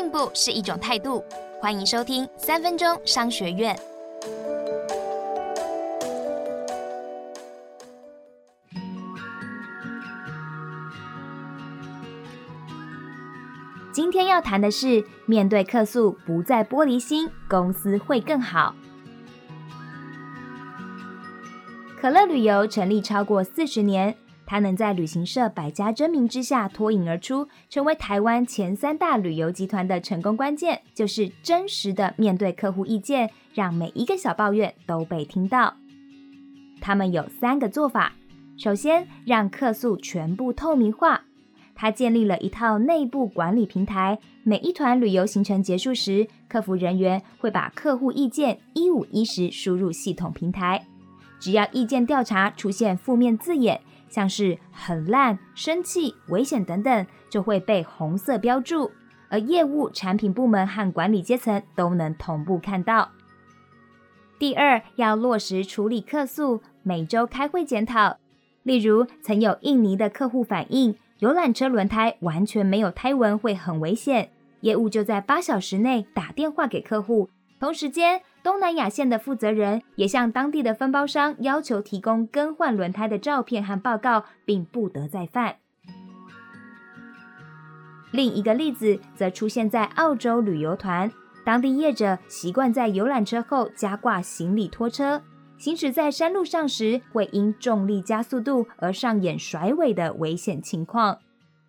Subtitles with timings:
[0.00, 1.22] 进步是一种态度。
[1.60, 3.78] 欢迎收听三分钟商学院。
[13.92, 18.74] 今天要谈的是，面对客诉不再玻璃心，公司会更好。
[22.00, 24.16] 可乐旅游成立超过四十年，
[24.50, 35.76] 它能在旅行社百家争鸣之下脱颖而出，成为台湾前三大旅游集团的成功关键，就是真实的面对客户意见，让每一个小抱怨都被听到。
[36.80, 38.14] 他们有三个做法：
[38.58, 41.20] 首先，让客诉全部透明化，
[41.76, 50.84] 他建立了一套内部管理平台，每一团旅游行程结束时，客服人员会把客户意见一五一十输入系统平台。
[51.38, 58.90] 只要意见调查出现负面字眼，像是很烂、生气、危险等等，就会被红色标注，
[59.30, 63.12] 而业务、产品部门和管理阶层都能同步看到。
[64.38, 68.16] 第二，要落实处理客诉，每周开会检讨。
[68.62, 74.30] 例如，曾有印尼的客户反映，游览车轮胎完全没有胎纹会很危险，
[74.60, 77.30] 业务就在八小时内打电话给客户，
[77.60, 78.22] 同时间。
[78.42, 85.56] 东南亚线的负责人也向当地的分包商要求提供更换轮胎的照片和报告，并不得再犯。
[88.10, 91.12] 另一个例子则出现在澳洲旅游团，
[91.44, 95.22] 当地业者习惯在游览车后加挂行李拖车，
[95.58, 101.18] 行驶在山路上时会因重力加速度而上演甩尾的危险情况。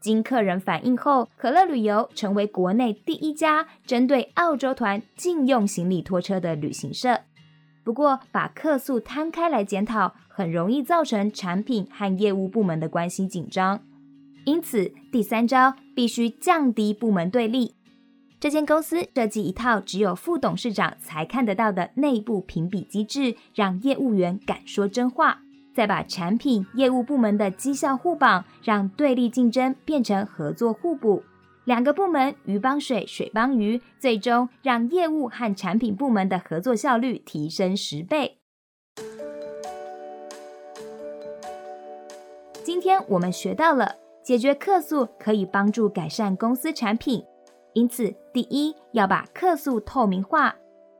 [0.00, 7.20] 经客人反映后，可乐旅游成为国内第一家针对澳洲团禁用行李拖车的旅行社。
[7.84, 13.80] 不过，把客诉摊开来检讨，很容易造成产品和业务部门的关系紧张。
[14.44, 17.74] 因此，第三招必须降低部门对立。
[18.40, 25.40] 这间公司设计一套只有副董事长才看得到的内部评比机制，让业务员敢说真话。
[25.78, 31.22] 再把产品业务部门的绩效互绑，让对立竞争变成合作互补，
[31.66, 38.38] 两个部门鱼帮水，水帮鱼，最终让业务和产品部门的合作效率提升十倍。
[42.64, 47.22] 今天我们学到了，解决客诉可以帮助改善公司产品，
[47.74, 50.56] 因此第一要把客诉透明化。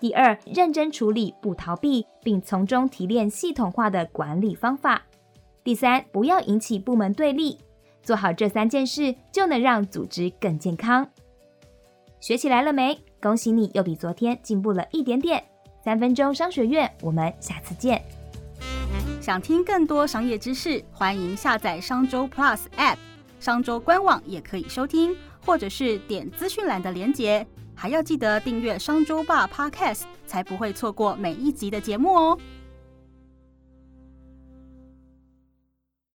[0.00, 5.02] 第二，认真处理，不逃避，并从中提炼系统化的管理方法。
[5.62, 7.58] 第三，不要引起部门对立。
[8.02, 11.06] 做好这三件事，就能让组织更健康。
[12.18, 12.98] 学起来了没？
[13.20, 15.44] 恭喜你，又比昨天进步了一点点。
[15.84, 18.02] 三分钟商学院，我们下次见。
[19.20, 22.96] 想听更多商业知识，欢迎下载商周 Plus App，
[23.38, 27.46] 商周官网也可以收听，或者是点资讯栏的连结。
[27.80, 32.38] 还要记得订阅商周霸 Podcast，才不会错过每一集的节目哦。